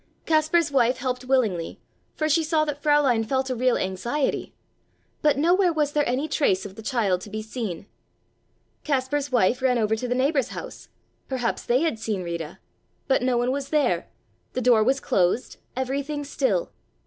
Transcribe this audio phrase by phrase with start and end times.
[0.25, 1.79] Kaspar's wife helped willingly
[2.15, 4.51] for she saw that Fräulein felt a real anxiety;
[5.21, 7.85] but nowhere was there any trace of the child to be seen.
[8.83, 10.89] Kaspar's wife ran over to the neighbor's house,
[11.29, 12.57] perhaps they had seen Rita,
[13.07, 14.07] but no one was there,
[14.53, 16.71] the door was closed, everything still.